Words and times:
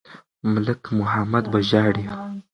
ملک 0.51 0.81
محمد 0.99 1.45
به 1.51 1.59
ژاړي. 1.69 2.05